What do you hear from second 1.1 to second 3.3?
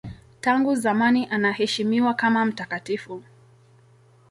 anaheshimiwa kama mtakatifu.